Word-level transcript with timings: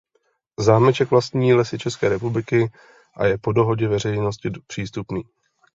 Zámeček 0.59 1.11
vlastní 1.11 1.53
Lesy 1.53 1.77
České 1.79 2.09
republiky 2.09 2.71
a 3.17 3.25
je 3.25 3.37
po 3.37 3.51
dohodě 3.51 3.87
veřejnosti 3.87 4.49
přístupný. 4.67 5.21